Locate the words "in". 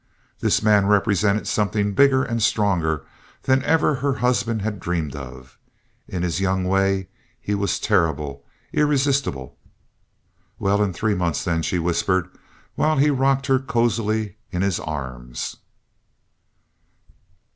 6.07-6.23, 10.81-10.91, 14.51-14.63